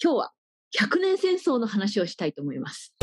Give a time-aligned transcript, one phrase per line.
[0.00, 0.32] 今日は
[0.78, 2.94] 100年戦争の話をしたいと思います。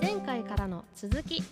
[0.00, 1.42] 前回からの続き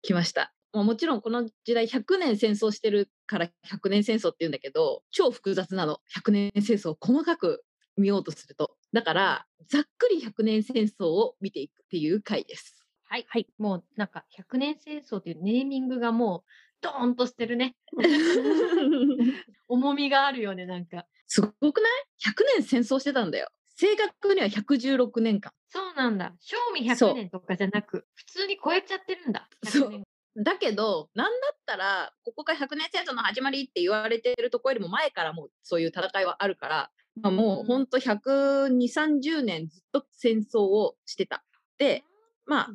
[0.00, 0.54] 来ました。
[0.72, 7.62] もちろんこの時代100年戦争してるから100年戦争って言うんだけど超複雑なの100年戦争を細かく
[7.98, 12.78] 見ようとするとだからざっくり100年戦争を見ていくっていう回です。
[13.10, 13.26] はい。
[13.28, 13.46] はい。
[13.58, 16.50] もうなんか100年戦争っていうネーミングがもう
[16.80, 17.76] ドーンとしてるね。
[19.68, 21.06] 重みがあるよね、なんか。
[21.26, 23.48] すごくない ?100 年戦争してたんだよ。
[23.76, 25.52] 正確には116年間。
[25.68, 26.34] そうなんだ。
[26.40, 29.48] 賞味そう100年とかじゃなく、普通に超えちゃってるんだ。
[29.64, 30.04] そう100年
[30.36, 36.90] だけど、なんだったら、ここが100年戦争の始まりって言われてるところよりも前からもうそういう戦いはあるから、
[37.20, 41.44] まあ、もうほんと120、30年ずっと戦争をしてた。
[41.78, 42.04] で、
[42.46, 42.68] まあ、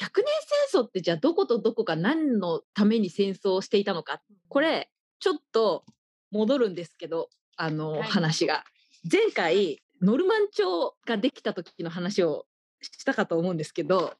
[0.00, 0.24] 100年
[0.70, 4.22] 戦争ってじゃあどことどこが何のために戦争をしていたのか。
[4.48, 5.84] これ、ちょっと
[6.30, 8.64] 戻るんですけど、あの、はい話が。
[9.10, 12.46] 前回、ノルマン朝ができた時の話を
[12.80, 14.14] したかと思うんですけど、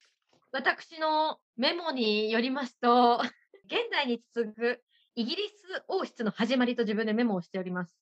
[0.52, 3.16] 私のメモによりますと、
[3.66, 7.96] 現代に続くイギリス王室の始まりと自分でメモをしております。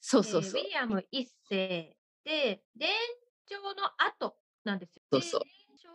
[0.00, 0.68] そうそうそうえーウィ。
[0.68, 2.88] リアム一世で、伝
[3.48, 5.02] 承の後なんですよ。
[5.10, 5.40] そうそう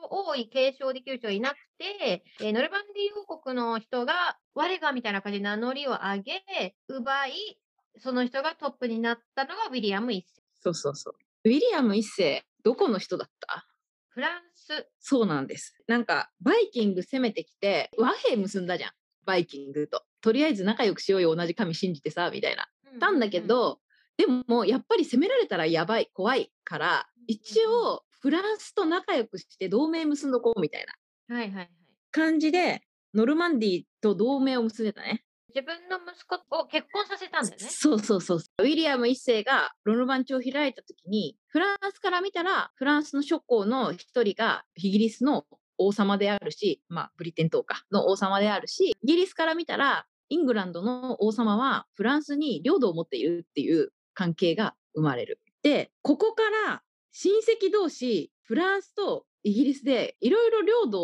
[0.02, 7.60] で伝承王位継承できる人がいなくて、えーノルマンディー王国の人が我がみたいな感じで名乗りを上げ、奪い、
[7.98, 10.42] その人がトップになったのがウィリアム一世。
[10.62, 11.16] そうそうそう。
[11.46, 13.66] ウィリアム一世、どこの人だった？
[14.10, 14.88] フランス。
[15.00, 15.76] そうなんです。
[15.88, 18.92] なんか、バイキング攻めてきて、和平結んだじゃん。
[19.26, 20.04] バイキングと。
[20.22, 22.68] とりあえず仲良くしようよ、同じ神信じてさ、みたいな。
[23.00, 23.80] たんだけど、
[24.18, 30.86] でも、やっぱり攻められたらやばい、怖いから、一応、フランスと仲良くして同盟結んどこう、みたい
[31.28, 31.70] なはいはいはい。
[32.12, 32.82] 感じで、
[33.14, 35.24] ノルマンディーと同盟を結んでたね。
[35.54, 37.68] 自分の息子を結婚させたんだよね。
[37.70, 38.40] そうそうそう。
[38.60, 45.46] ウィリアム一世がロルマン朝を開いた時に、フランスから見たら、フランスの諸侯の一人がイギリスの
[45.78, 55.42] 王様であるし、まあ、ブリテン島かの王様であるし、イギリスから見たら、イングランドの王様はフランスに領土を持っているっていう関係が生まれる。
[55.64, 61.02] で、ここから親戚同士、フランスとイギリスでいろいろ領土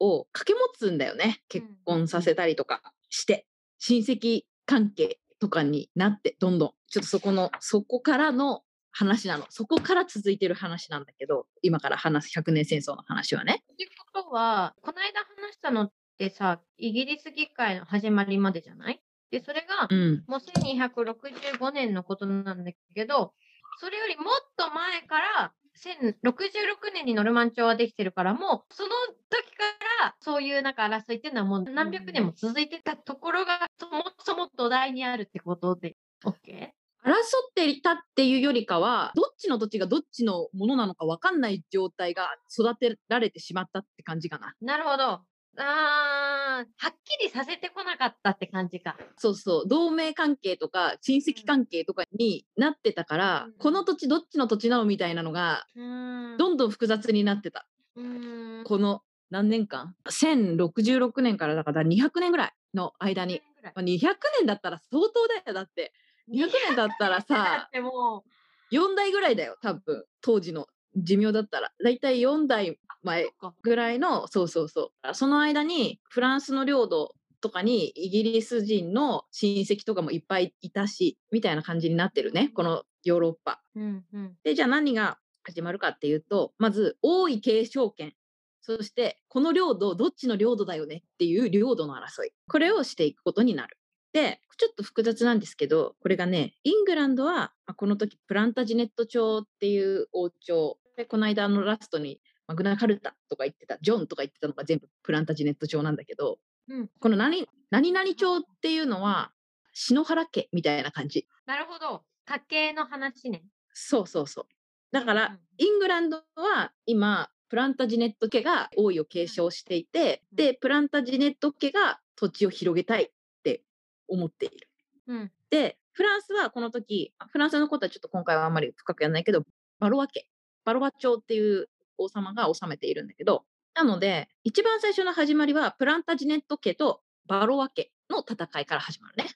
[0.00, 1.42] を掛け持つんだよね。
[1.48, 3.46] 結婚させたりとかして。
[3.78, 6.70] 親戚関係とかになって、どんどん。
[6.88, 9.46] ちょっとそこの、そこからの話なの。
[9.50, 13.62] そこから続いてる話なんだけど、今から話す100年戦争の話はね。
[13.72, 19.00] っていうことは、この間話したのってさ、イギリス議会の始まりまでじゃない？
[19.30, 20.24] で、それがう、ん。
[20.26, 23.34] もう1265年のことなんだけど、
[23.78, 24.24] それよりもっ
[24.56, 28.90] と前から、1066年にノルマン朝はできてるから、もうその
[29.30, 29.64] 時か
[30.02, 36.70] らそういうなんか争いっていうのはもう何百年も続いてたところが、そもそも土台にあるってことで、OK?
[37.04, 44.54] 争っていたっていうよりかは、どっちの土地がどっちのものなのか分かんない状態が育てられてしまったって感じかな。
[44.60, 45.20] なるほど。
[45.56, 48.96] あー、はっきりさせてこなかったって感じか。
[49.16, 56.36] そうそう、同盟関係とか親戚関係とかになってたから、うんこの土地どっちの土地なのみたいなのが、うーん。
[56.36, 57.66] どんどん複雑になってた。
[57.96, 58.64] うーん。
[58.64, 63.42] この何年間 ?1066 年からだから200年ぐらいの間に。
[63.62, 65.52] まあ、200年だったら相当だよ。
[65.52, 65.92] だって、
[66.28, 68.24] 200年だったらださっ、ても
[68.70, 69.56] 4代ぐらいだよ。
[69.60, 70.66] 多分、当時の
[71.02, 71.72] 寿命だったら。
[71.82, 73.28] だいたい4代う、前
[73.62, 75.14] ぐらいの、そうそうそう。
[75.14, 82.50] その間に、フランスの領土とかにイギリス人の親戚とかもいっぱいいたし、みたいな感じになってるね。
[82.54, 83.62] このヨーロッパ。
[83.74, 84.36] うんうん。
[84.42, 88.14] で、じゃあ何が始まるかっていうと、まず、王位継承権。
[88.60, 92.32] そして、この領土、どっちの領土だよねっていう領土の争い。
[92.48, 93.78] これをしていくことになる。
[94.12, 100.78] で、ちょっと複雑なんですけど、これがね、イングランドは、まあこの時、プランタジネット朝っていう王朝。
[100.98, 109.30] で、この間のラストに、マグナカルタとか言ってた、ジョンとか言ってたのが全部プランタジネット朝なんだけど、うんこの何、何々朝っていうのは、
[109.72, 111.28] 篠原家みたいな感じ。
[111.46, 112.02] なるほど。
[112.26, 113.44] 家系の話ね。
[113.72, 114.46] そうそうそう。
[114.90, 123.10] だから、うんイングランドは今、プランタジネット家が王位を継承していて、うんで、プランタジネット家が土地を広げたいっ
[123.44, 123.62] て
[124.08, 124.68] 思っている。
[125.06, 125.32] うん。
[125.50, 129.44] で、フランスはこの時、フランスのことはちょっと今回はあんまり深くやらないけど、
[129.78, 130.28] バロワ家、
[130.68, 139.30] バロワ朝っていう王様が治めているんだけど、なので、一番最初の始まりは、プランタジネット家とバロワ家の戦いから始まるね。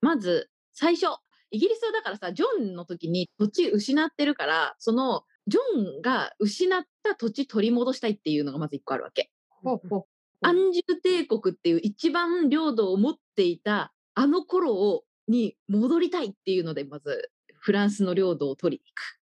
[0.00, 1.18] まず、最初、
[1.50, 9.32] イギリスはだからさ、ジョンの時に土地失ってるから、その、ジョンが失った土地取り戻したいっていうのがまず一個あるわけ。
[9.48, 10.04] ほうほう。
[10.42, 19.17] 安住帝国っていう一番領土を持っていたあの頃をに戻りたいっていうのでまずフランスの領土を取りに行く。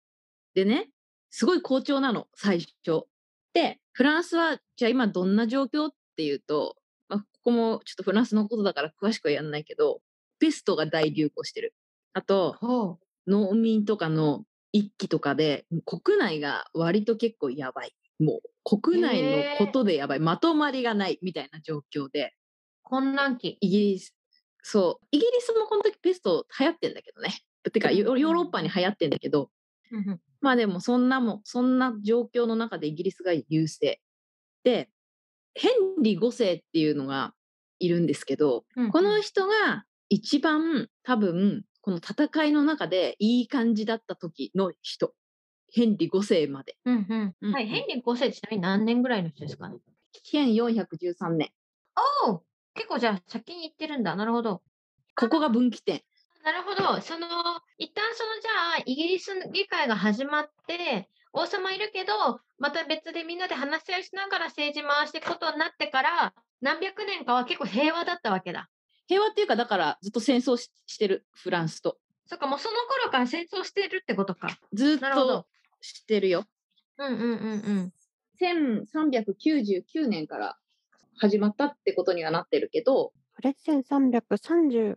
[0.55, 0.89] でね
[1.31, 3.07] すごい好調なの最初。
[3.53, 6.77] でフランスはじゃあ今どんな状況っていうと、
[7.09, 10.01] まあ、ここもちょっとフランスのことだから詳しくはやんないけど
[10.39, 11.75] ペストが大流行してる。
[12.13, 17.95] あとほ農民とかの一揆とかで国内が割と結構やばい。
[18.21, 20.21] もう国内のことでやばい。
[20.21, 22.35] まとまりがないみたいな状況で。
[22.83, 23.57] 混乱期。
[23.61, 24.15] イギリス、
[24.63, 27.35] そう、イギリスもこの時ペスト流行ってんだけどね。
[27.73, 29.49] てかヨヨーロッパに流行ってんだけど、うん
[30.41, 34.01] まあでもそんなもん、そんな状況の中でイギリスが優勢。
[34.63, 34.91] で、
[35.55, 37.35] ヘンリー5世っていうのが
[37.79, 45.13] いるんですけど、うんこの人が一番多分この戦いの中でいい感じだった時の人。
[45.73, 46.77] ヘンリー5世まで。
[46.85, 49.77] うんうんうんはい、ヘンリー5世ちなみに何年ぐらいの人ですかね
[50.33, 51.51] ？1413年。
[52.27, 52.43] おお
[52.75, 54.15] 結構じゃあ先に行ってるんだ。
[54.15, 54.63] なるほど。
[55.17, 56.03] ここが分岐点。
[56.45, 57.01] なるほど。
[57.01, 57.27] その、
[57.79, 58.51] 一旦そのじゃ
[58.81, 68.69] あ、イギリス議会が始まって、王様いるけど、また別でみんなで話し合いしながら政治回していくことになってから、何百年かは結構平和だったわけだ。
[69.07, 71.99] 平和っていうか、だからずっと戦争ししてる、フランスと。
[72.27, 74.49] そっか、もうその頃から戦争してるってことか。
[74.75, 75.47] ずっと
[75.81, 76.45] してるよ。
[76.99, 77.93] うんうんうんうん。
[78.41, 80.59] 1399年から
[81.17, 84.97] 始まったってことにはなってるけど、あれ？1339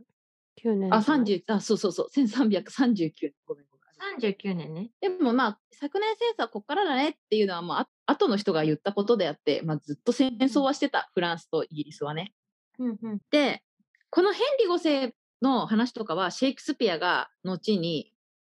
[0.64, 3.34] 年あ、じゃない30、あ、そうそうそう、1339年。
[3.46, 4.20] ごめんごめん。
[4.20, 4.92] 39年ね。
[5.02, 12.34] でもまあ、昨年戦争はここからだねっていうのは、まあ、あ後の人が言ったことであって、まあ、ずっと戦争はしてた、フランスとイギリスはね。
[12.80, 13.20] うんうん。
[13.32, 13.64] で、
[14.10, 18.14] このヘンリー5世の話とかは、シェイクスピアが後に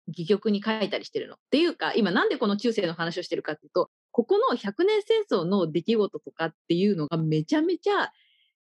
[0.08, 1.34] 戯曲に書いたりしてるの。
[1.34, 8.12] っていうか、今なんでこの中世の話をしてるかっていうと、ここの100年戦争の出来事とかっていうのがめちゃめちゃ、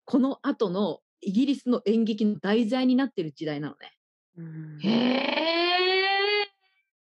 [0.05, 3.93] この後のイギリスの演劇の題材になってる時代なのね。
[4.37, 5.37] うんへえ。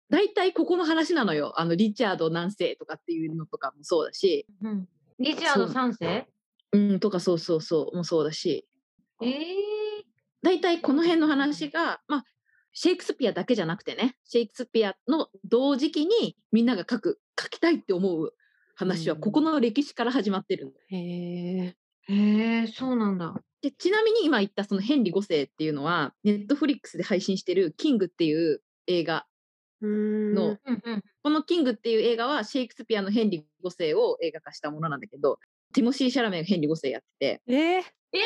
[0.09, 1.53] 大体ここの話なのよ。
[1.59, 4.87] あの、リチャード何世とかっていうのとかもそうだし、うん。
[5.19, 6.27] リチャード3世？
[6.73, 8.67] うん、とかそうそうそう、もそうだし、
[9.21, 9.55] ええ
[10.43, 12.23] 大体この辺の話が、まあ、
[12.71, 18.33] シェイクスピアだけじゃなくてね、シェイクスピアの同時期にみんなが書く、書きたいって思う
[18.75, 20.71] 話は、うんここの歴史から始まってるの。
[20.89, 20.97] へ
[21.65, 21.75] え。
[22.09, 23.35] へえ、そうなんだ。
[23.61, 29.25] でちなみに今言ったそのヘンリー5世っていうのは、ネットフリックスで配信してるキングっていう映画
[29.81, 30.57] の。
[31.23, 35.39] このキングっていう映画はシェイクスピアのヘンリー5世を映画化したものなんだけど、
[35.73, 37.81] ティモシー・シャラメがヘンリー5世やってて、えー、え
[38.13, 38.21] え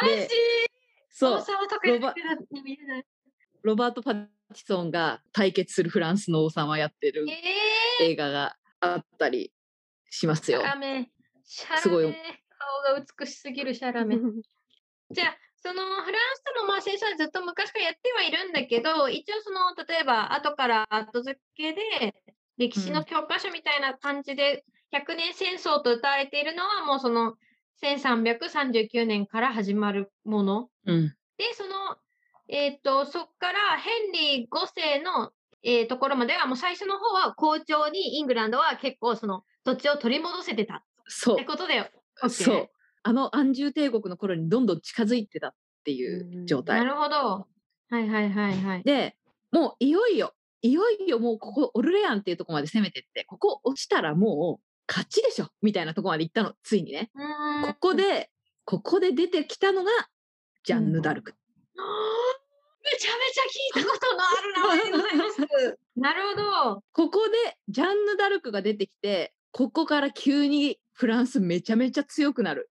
[0.00, 0.28] マジで
[1.10, 3.04] そう王、様とかやってる見れない。
[3.62, 9.52] ロバート・パティソンが対決するフランスの王様やってるええ映画があったり
[10.10, 10.68] しますよシャ。
[10.68, 11.10] ラメ。
[11.44, 11.82] シャラメ。
[11.82, 12.12] すごい顔
[12.82, 14.16] が美しすぎるシャラメ。
[15.10, 22.14] じゃあ、そのフランスとのまあ戦争はずっと昔からやってはいるんだけど、一応その、例えば後から後付けで、
[22.56, 27.36] 歴史の教科書みたいな感じで、100年戦争と歌われているのはもうその
[27.82, 30.70] 1339年から始まるもの。
[30.86, 31.08] うん。
[31.36, 31.96] で、その、
[32.48, 35.32] えっ、と、そっからヘンリー5世の、
[35.62, 41.44] えーところまでは、もう最初の方は好調にイングランドは結構その土地を取り戻せてたそうって。
[41.44, 41.90] ことで、
[42.22, 42.70] OK そう。
[43.02, 45.54] あの安住帝国の頃にどんどん近づいてたっ
[45.84, 46.84] ていう状な態。
[46.84, 47.46] るほど。
[47.88, 48.82] はいはいはいはい。
[48.82, 49.16] で、
[49.52, 57.10] もういよいよ、いよいよもうここオルレアンっていうところまで攻めてって、ここ落ちたらもう勝ちでしょみたいなところまで行ったの、ついにね。
[57.64, 58.30] ここで、
[58.64, 59.90] ここで出てきたのが
[60.64, 61.30] ジャンヌ・ダルク。
[61.76, 62.46] はあ
[62.82, 65.78] めちゃめちゃ聞いたことのある名前でございます。
[65.96, 66.84] なるほど。
[66.92, 72.70] ここでジャンヌ・ダルクが出てきて、ここから急にフランスめちゃめちゃ強くなる。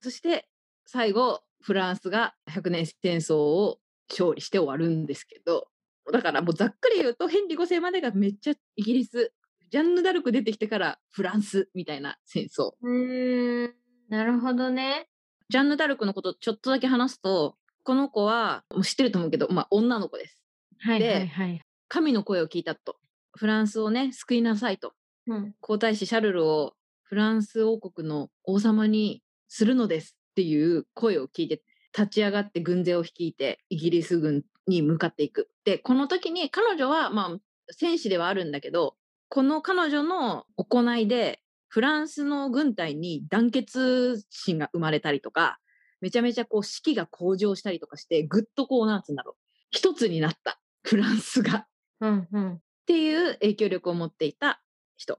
[0.00, 0.48] そして
[0.86, 3.78] 最後、フランスが100年戦争を
[4.08, 5.68] 勝利して終わるんですけど、
[6.10, 9.32] だからもうざっくり言うとヘンリー5世までがめっちゃイギリス、
[9.70, 12.72] ジャンヌ・ダルク出てきてからフランスみたいな戦争。
[12.80, 13.74] うーん。
[14.08, 15.08] なるほどね。
[15.50, 20.42] ジャンヌ・ダルクのことちょっとだけ話すと、この子はもう知ってると思うけど、まあ女の子です。
[20.78, 21.60] はいではいはい。
[21.88, 22.96] 神の声を聞いたと。
[23.36, 24.94] フランスをね、救いなさいと。
[25.26, 25.54] うん。
[25.60, 26.75] 皇太子シャルルを
[27.08, 31.62] フランス王国の王様にするのですっていう声を聞いて
[31.96, 35.48] 立ち上がって軍勢を率いてイギリス軍に向かっていく。
[35.64, 37.38] でこの時に彼女はまあ
[37.70, 38.96] 戦士ではあるんだけど
[39.28, 45.58] この彼女の行いでフランスの軍隊に団結心が生まれたりとか
[46.00, 49.34] めちゃめちゃこう士気が向上したりとかしてぐっとこうなんつうんだろう
[49.70, 51.66] 一つになったフランスが。
[52.00, 52.54] うんうん。
[52.54, 54.62] っていう影響力を持っていた
[54.96, 55.18] 人。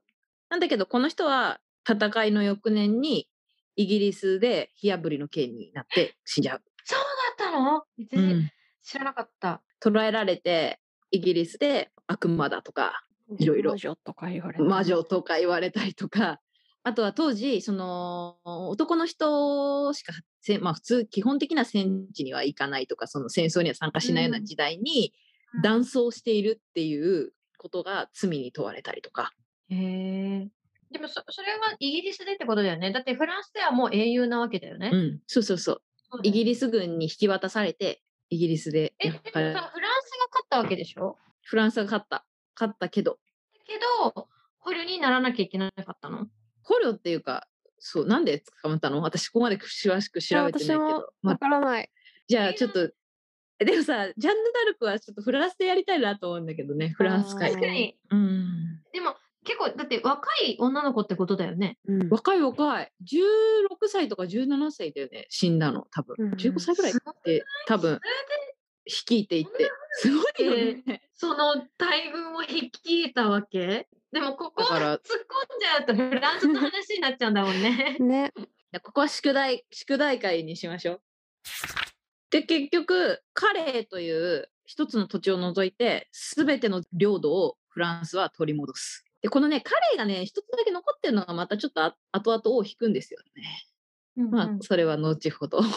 [0.50, 3.27] なんだけど、この人は戦いの翌年に
[3.75, 6.62] イギリスで火あぶりの刑になって死んじゃう。
[6.84, 7.00] そう
[7.39, 7.84] だったの？
[7.98, 8.51] 別うにん、
[8.84, 9.62] 知らなかった。
[9.79, 10.79] 捉えられて
[11.12, 13.03] イギリスで悪魔だとか
[13.39, 14.63] いろいろ魔女とか言われて。
[14.63, 16.39] 魔女とか言われたりとか
[16.84, 25.13] あとは当時その男の人しかせまあ普通基本的な戦地には行かないとかその戦争には参加しないような時代に
[25.53, 29.32] うん断層しているっていうことが罪に問われたりとか。
[29.70, 30.48] へえ。
[30.91, 32.91] でもそ、それはイギリスでってことだよね。
[32.91, 34.89] だってフランスではもう英雄なわけだよね。
[34.94, 35.82] うん、そうそうそう。
[36.24, 39.79] イギリリス軍に引き渡されてイギリスでえ、でもさ、フランスが
[40.32, 41.17] 勝ったわけでしょ？
[41.44, 42.25] フランスが勝った。
[42.56, 43.12] 勝ったけど。
[43.12, 43.17] だ
[43.65, 43.79] け
[44.13, 44.27] ど、
[44.60, 46.27] 捕虜にならなきゃいけなかったの？
[46.63, 47.48] 捕虜っていうか
[47.79, 49.01] そうなんで捕まったの？
[49.01, 51.89] 私ここまで詳しく調べてないけど、まわあ、からない。
[52.27, 52.89] じゃあちょっと
[53.60, 56.89] えでもさジャンヌ・ダルクはちょっとフランスでやりたいなと思うんだけどね。
[56.89, 57.98] フランス会確かに。
[58.12, 58.82] うん。
[58.94, 59.15] でも、
[59.48, 61.77] 結構、だって若い女の子ってことだよね。
[61.88, 68.00] うん若い若い16歳とか17歳だよね死んだの多分うん15歳ぐらいって多分
[68.86, 73.88] 率いていってすごいよねその大軍を率いたわけ？
[74.12, 75.00] でも、ここ突っ込ん
[75.60, 77.98] じゃうとフランスの話になっちゃうんだもんね。
[78.00, 78.34] ね。
[78.84, 81.01] ここは宿題宿題会にしましょう。
[82.32, 89.06] で結局カレーという一つの土地を除いて全ての領土をフランスは取り戻す。
[89.21, 93.65] でこのねカレーがね一つだけ残ってるのがまたちょっとあ後々尾を引くんですよね。
[94.29, 95.62] まあそれは後ほど。
[95.62, 95.69] ハ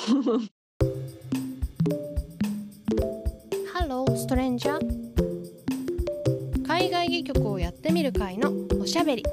[3.89, 9.25] ローストレンジャー海外戯曲をやってみる会のおしゃべり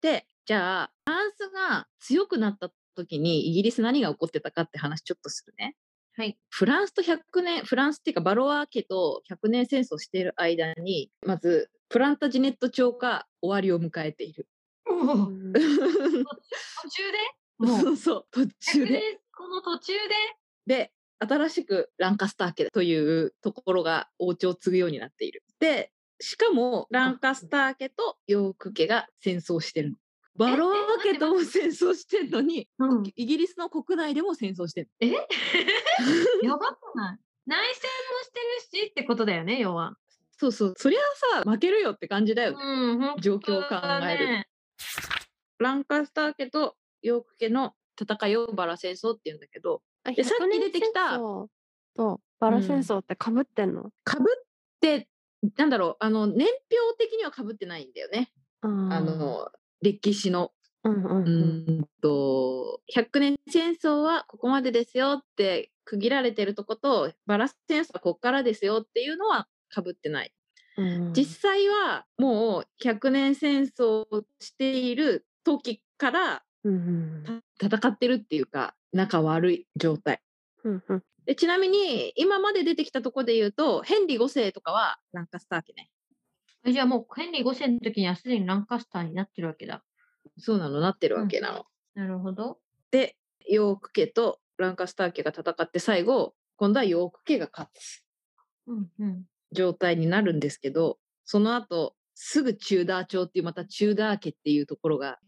[0.00, 5.76] でじゃあフランスが強くなった時にイギリス何が起こってたかって話ちょっとするね。
[6.14, 6.36] はい。
[6.50, 14.46] フランスと100年、フランスっていうかバロワー家と100年戦争している間に、まずプランタジネット朝が終わりを迎えている。
[14.86, 15.60] もううん途
[16.90, 17.18] 中で？
[17.58, 19.20] も そううそう、途中で。
[19.34, 19.92] この途中
[20.66, 20.76] で？
[20.76, 25.42] で、新しくランカスター家というところが王朝を継ぐようになっている。
[25.60, 29.96] で、しかもランカスター家とヨーク家が戦争してるの。
[30.36, 33.12] バロワー家とも戦争してんのに、 うん。
[33.14, 34.90] イギリスの国内でも戦争してる。
[35.00, 35.08] え？
[36.42, 37.18] やばくない？
[37.46, 38.40] 内戦もして
[38.78, 39.96] るしってことだよね、要は。
[40.38, 41.00] そうそう、そりゃ
[41.36, 42.64] あさ、負けるよって感じだよね。
[42.64, 43.76] うん、状況を考
[44.08, 44.26] える。
[44.26, 44.48] ね。
[45.58, 51.48] ランカスター家とヨーク家の戦いをバラ戦争って言うんだけど、あでさっき出てきた100年戦争
[51.96, 54.44] とバラ戦争ってかぶってんの、かぶっ
[54.80, 55.08] て、
[55.56, 58.32] なんだろう、あの、年表的にはかぶってないんだよね。
[58.62, 59.50] あの、
[59.82, 60.52] 歴史の。
[60.84, 70.32] うんうんうーんと、100年戦争はここまでですよって区切られてるとこと、バラ戦争はここからですよっていうのはかぶってない。
[70.76, 80.20] うん実際はもう100年戦争をしている時からうんうんた戦ってるっていうか、仲悪い状態。
[80.64, 85.88] うんうんでちなみに今まで出てきたところで言うとヘンリー5世とかはランカスター家ね
[86.64, 89.82] じゃあもうヘンリー5世の時にはすでにランカスターになってるわけだ。
[90.38, 91.64] そうなのなってるわけなの。
[91.94, 92.58] なるほど。
[92.90, 93.16] で
[93.48, 98.04] ヨーク家とランカスター家が戦って最後今度はヨーク家が勝つ
[98.66, 99.24] うんうん。
[99.52, 105.18] 状態になるんですけどその後すぐチューダー朝っていうまたチューダー家っていうところが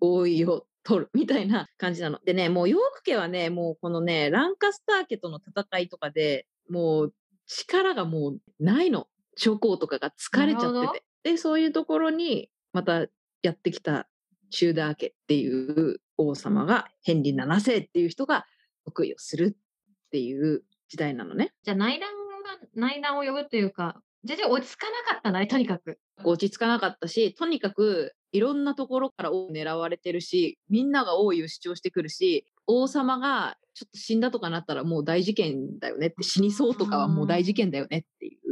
[0.00, 2.18] 王位を取るみたいな感じなの。
[2.24, 7.14] でねもうヨーク家はねもうこのねランカスター家との戦いとかでもう
[7.46, 9.06] 力がもうないの
[9.38, 13.06] 諸侯とかが疲れちゃっててでそういうところにまた
[13.42, 14.08] やってきた
[14.50, 18.46] チューダー家っていう王様がヘンリー7世っていう人が
[18.84, 21.52] 得意をするっていう時代なのね。
[21.62, 25.98] じゃあ内乱が内乱を呼ぶというか、全然落ち着かなかったんだね、とにかく。
[26.24, 38.47] 落ち着かなかったしとにかくいろんなところから王を狙われてるしみんなが王位を主張してくるし王様がちょっと死んだとかなったらもう大事件だよねって死にそうとかはもう大事件だよねっていう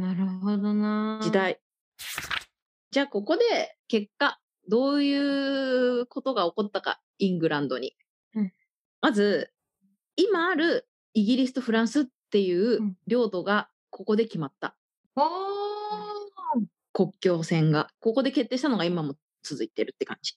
[0.00, 1.20] なるほどな。
[1.22, 1.30] 時。
[1.30, 1.60] 代。
[2.90, 5.14] じゃあここで結果どうい
[6.00, 7.94] うことが起こったかイングランドに。
[8.34, 8.52] うん
[9.02, 9.50] まず
[10.16, 14.74] 今あるイギリスとフランスっていううん領土がここで決まった。
[15.16, 15.24] おー
[16.92, 20.34] 国境線がここで決定したのが今も続いてるって感じ。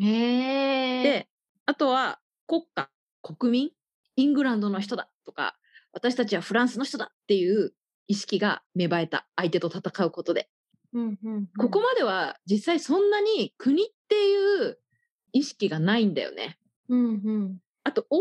[0.00, 1.02] へえ。
[1.02, 1.28] で
[1.66, 2.88] あとは国家
[3.22, 3.70] 国民
[4.16, 5.56] イングランドの人だとか
[5.92, 7.74] 私たちはフランスの人だっていう
[8.08, 10.48] 意識が芽生えた相手と戦うことで
[10.92, 14.78] うんうんうんここまでは実際そんなに国っていう
[15.32, 16.58] 意識がないんだよね。
[16.88, 17.58] うんうん。
[17.84, 18.18] あと王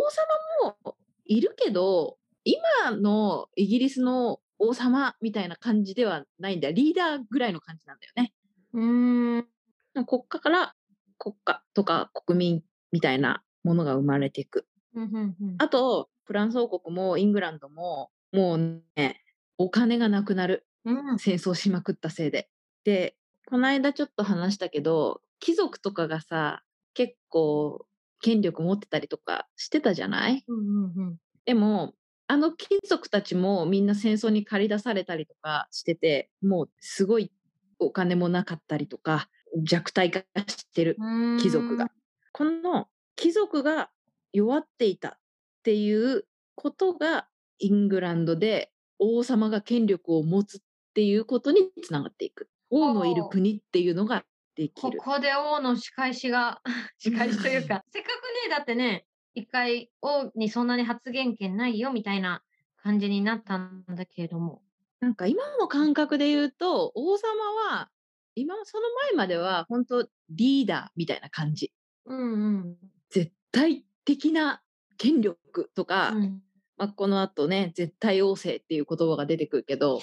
[0.64, 8.34] 様もいるけど今のイギリスの王様みたいな感じではないんだよリーダーぐらいの感じなんだよね。
[8.74, 10.06] うーん。
[10.06, 10.76] 国家から
[11.18, 14.68] 国家とか国民みたいなものが生まれていく。
[14.94, 19.22] うんうんうんあとフランス王国もイングランドももうね
[19.58, 21.20] お金がなくなるうん。
[21.20, 22.50] 戦争しまくったせいで。
[22.84, 23.16] で
[23.48, 27.86] この間ちょっと話したけど貴族とかがさ結構
[28.22, 30.44] 権力持ってたりとかしてたじゃない？
[30.48, 31.18] うんうんうん。
[31.46, 31.94] でも
[32.28, 37.32] あの貴族たちもみんな戦争に駆り出されたりとかしててもうすごい
[37.80, 39.30] お金もなかったりとか
[39.64, 40.98] 弱体化してる
[41.42, 41.88] 貴族が。
[42.34, 43.90] この貴族が
[44.34, 45.18] 弱っていたっ
[45.64, 47.28] ていうことが
[47.60, 50.60] イングランドで王様が権力を持つっ
[50.94, 52.50] ていうことにつながっていく。
[52.70, 54.26] 王のいる国っていうのが
[54.56, 54.98] できる。
[54.98, 56.62] ここで王の仕返しが、
[56.98, 62.44] 仕返しというか、 せっかくね、だってね、一回王にそんなに発言権ないよみたいな
[62.78, 64.64] 感じになったんだけれども。
[65.00, 67.30] なんか今の感覚で言うと王様
[67.70, 67.92] は
[68.34, 71.72] 今その前までは本当リーダーみたいな感じ。
[72.06, 72.78] うんうん。
[73.10, 74.64] 絶対的な
[74.98, 76.42] 権力とか、うん
[76.78, 80.02] まあ、この後ね絶対王政っていう言葉が出てくるけどっ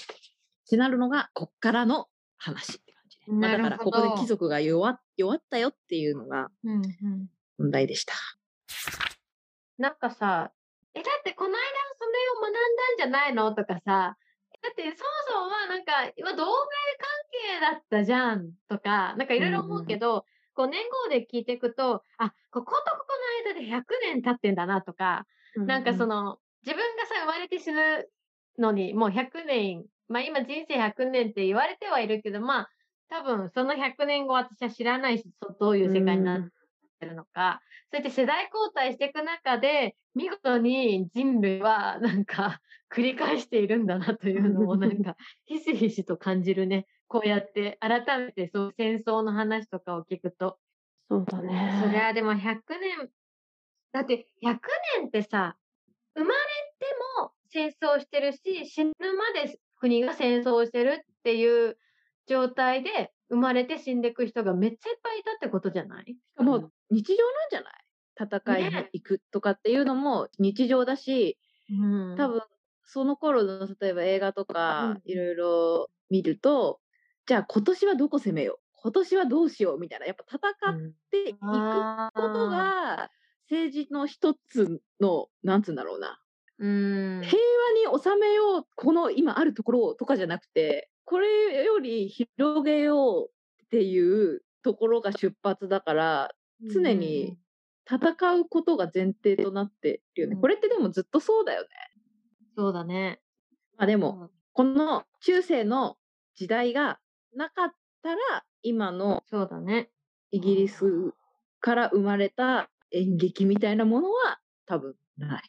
[0.68, 7.28] てなるのがこっからの話って感じね、まあ、だからここで貴族が弱弱ったよっていうのがうんうん。
[7.58, 8.14] 問題でした。
[9.78, 10.50] なんかさ、
[10.94, 11.56] え、だってこの間
[11.98, 12.58] それを学んだ
[12.94, 13.54] んじゃないの？
[13.54, 14.16] とかさ、
[14.62, 14.94] だってそも
[15.28, 16.54] そもはなんか、今同盟関
[17.30, 23.06] 係だったじゃんとか、なんかいろいろ思うけど、こう年号で聞いていくと、あ、こことここ
[23.46, 23.82] の間で100
[24.14, 25.26] 年経ってんだなとか、
[25.56, 28.08] なんかその、自分がさ、生まれて死ぬ
[28.58, 32.70] のに、もう100年、まあ今人生100年って言われてはいるけど、まあ
[33.08, 36.48] 多分その100年後私は知らないし、そうどういう世界になっ
[37.00, 46.86] てるのか、そうやって世代交代していく中で、見事に人類はなんか繰り返しているんだなというのをなんかひしひしと感じるね。
[47.08, 50.58] こうやって改めてそう戦争の話とかを聞くと。
[51.10, 51.80] そうだね。
[51.84, 53.10] そりゃでも100年、
[53.92, 54.58] だって100
[54.98, 55.56] 年ってさ、
[56.16, 56.53] 生まれて
[57.20, 61.76] も戦争してるし、死ぬまで国が戦争してるっていう
[62.26, 66.16] 状態で生まれて死んでいく人がめっちゃいっぱいいたってことじゃない？
[66.38, 67.72] もう日常なんじゃない？
[68.20, 68.90] 戦いにね。
[68.92, 71.38] 行くとかっていうのも日常だし、
[71.70, 72.16] うん。
[72.16, 72.42] 多分
[72.84, 75.02] その頃の例えば映画とかうん。
[75.04, 76.80] いろいろ見ると、
[77.26, 78.80] じゃあ今年はどこ攻めよう？
[78.82, 83.10] 今年はどうしようみたいなやっぱ戦っていくことが
[83.50, 86.20] 政治の一つのなんつうんだろうな
[86.58, 87.38] うん平
[87.90, 93.30] 和に収めようこの今あるところをとかじゃなくてこれより広げよう
[93.64, 96.30] っていうところが出発だから
[96.72, 97.36] 常に
[97.90, 100.34] 戦うことが前提となってるよね。
[100.34, 101.68] うんこれってでもずっとそうだよね。
[102.56, 103.20] そうだね。
[103.76, 105.96] まあででも、この中世の
[106.34, 106.98] 時代が
[107.36, 109.90] なかったら今のそうだね。
[110.30, 111.12] イギリス
[111.60, 115.42] から生まれた演劇みたいなものは多分ない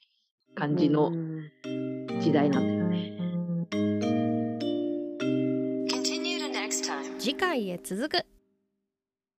[0.56, 1.12] 感じの
[2.22, 2.76] 時代なん。
[7.20, 8.35] 次回へ続く。